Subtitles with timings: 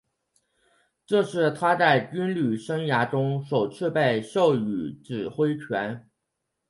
[1.05, 6.09] 这是他在军旅生涯中首次被授予指挥权。